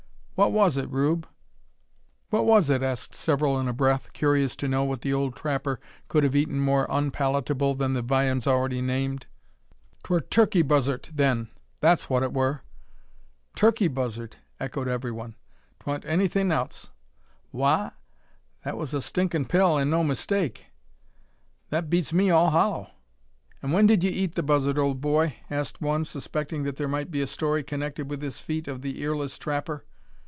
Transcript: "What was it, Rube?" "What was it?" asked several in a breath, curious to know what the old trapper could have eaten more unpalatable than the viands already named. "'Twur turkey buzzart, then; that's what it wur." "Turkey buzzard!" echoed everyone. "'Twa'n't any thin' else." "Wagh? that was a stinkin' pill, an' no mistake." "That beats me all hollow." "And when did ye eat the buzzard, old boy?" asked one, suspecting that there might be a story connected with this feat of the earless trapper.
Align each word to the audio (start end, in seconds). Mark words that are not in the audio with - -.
"What 0.33 0.53
was 0.53 0.75
it, 0.75 0.89
Rube?" 0.89 1.27
"What 2.31 2.45
was 2.47 2.71
it?" 2.71 2.81
asked 2.81 3.13
several 3.13 3.59
in 3.59 3.67
a 3.67 3.73
breath, 3.73 4.11
curious 4.11 4.55
to 4.55 4.67
know 4.67 4.83
what 4.83 5.01
the 5.01 5.13
old 5.13 5.35
trapper 5.35 5.79
could 6.07 6.23
have 6.23 6.35
eaten 6.35 6.59
more 6.59 6.87
unpalatable 6.89 7.75
than 7.75 7.93
the 7.93 8.01
viands 8.01 8.47
already 8.47 8.81
named. 8.81 9.27
"'Twur 10.03 10.19
turkey 10.19 10.63
buzzart, 10.63 11.11
then; 11.13 11.49
that's 11.79 12.09
what 12.09 12.23
it 12.23 12.33
wur." 12.33 12.61
"Turkey 13.53 13.87
buzzard!" 13.87 14.37
echoed 14.59 14.87
everyone. 14.87 15.35
"'Twa'n't 15.79 16.05
any 16.07 16.27
thin' 16.27 16.51
else." 16.51 16.89
"Wagh? 17.51 17.93
that 18.65 18.77
was 18.77 18.95
a 18.95 18.99
stinkin' 19.01 19.45
pill, 19.45 19.77
an' 19.77 19.91
no 19.91 20.03
mistake." 20.03 20.65
"That 21.69 21.87
beats 21.87 22.13
me 22.13 22.31
all 22.31 22.49
hollow." 22.49 22.89
"And 23.61 23.71
when 23.73 23.85
did 23.85 24.03
ye 24.03 24.09
eat 24.09 24.33
the 24.33 24.41
buzzard, 24.41 24.79
old 24.79 25.01
boy?" 25.01 25.35
asked 25.51 25.81
one, 25.81 26.03
suspecting 26.03 26.63
that 26.63 26.77
there 26.77 26.87
might 26.87 27.11
be 27.11 27.21
a 27.21 27.27
story 27.27 27.61
connected 27.61 28.09
with 28.09 28.21
this 28.21 28.39
feat 28.39 28.67
of 28.67 28.81
the 28.81 29.03
earless 29.03 29.37
trapper. 29.37 29.85